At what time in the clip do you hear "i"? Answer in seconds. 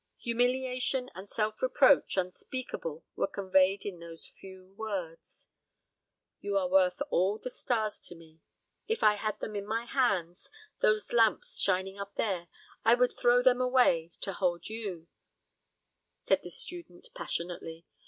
9.03-9.17, 12.83-12.95